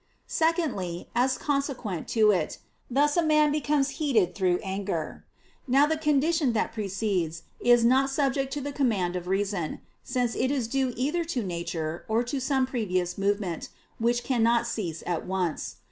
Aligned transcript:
Secondly, 0.25 1.07
as 1.13 1.37
consequent 1.37 2.07
to 2.07 2.31
it: 2.31 2.57
thus 2.89 3.15
a 3.15 3.21
man 3.21 3.51
becomes 3.51 3.89
heated 4.01 4.33
through 4.33 4.59
anger. 4.63 5.23
Now 5.67 5.85
the 5.85 5.95
condition 5.95 6.53
that 6.53 6.73
precedes, 6.73 7.43
is 7.59 7.85
not 7.85 8.09
subject 8.09 8.51
to 8.53 8.61
the 8.61 8.71
command 8.71 9.15
of 9.15 9.27
reason: 9.27 9.79
since 10.03 10.33
it 10.35 10.49
is 10.49 10.67
due 10.67 10.91
either 10.97 11.23
to 11.25 11.43
nature, 11.43 12.03
or 12.07 12.23
to 12.23 12.39
some 12.41 12.65
previous 12.65 13.15
movement, 13.15 13.69
which 13.99 14.23
cannot 14.23 14.65
cease 14.65 15.03
at 15.05 15.27
once. 15.27 15.75